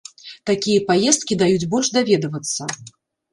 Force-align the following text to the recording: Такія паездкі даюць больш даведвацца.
Такія 0.49 0.79
паездкі 0.87 1.37
даюць 1.41 1.69
больш 1.75 1.93
даведвацца. 1.99 2.61